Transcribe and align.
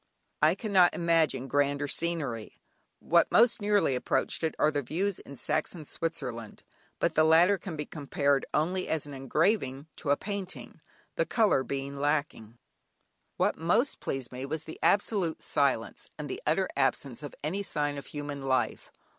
I 0.41 0.55
cannot 0.55 0.95
imagine 0.95 1.47
grander 1.47 1.87
scenery; 1.87 2.59
what 2.97 3.31
most 3.31 3.61
nearly 3.61 3.93
approach 3.93 4.41
it 4.43 4.55
are 4.57 4.71
views 4.71 5.19
in 5.19 5.37
Saxon 5.37 5.85
Switzerland, 5.85 6.63
but 6.97 7.13
the 7.13 7.23
latter 7.23 7.59
can 7.59 7.75
be 7.75 7.85
compared 7.85 8.43
only 8.51 8.87
as 8.87 9.05
an 9.05 9.13
engraving 9.13 9.85
to 9.97 10.09
a 10.09 10.17
painting, 10.17 10.81
the 11.17 11.25
colour 11.27 11.61
being 11.63 11.99
lacking. 11.99 12.57
What 13.37 13.59
most 13.59 13.97
impressed 13.97 14.31
me 14.31 14.43
was 14.43 14.63
the 14.63 14.79
absolute 14.81 15.43
silence, 15.43 16.09
and 16.17 16.27
the 16.27 16.41
utter 16.47 16.67
absence 16.75 17.21
of 17.21 17.35
any 17.43 17.61
sign 17.61 17.99
of 17.99 18.07
human 18.07 18.41
life. 18.41 18.91